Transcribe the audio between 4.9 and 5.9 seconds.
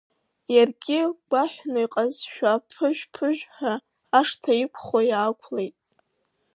иаақәлеит.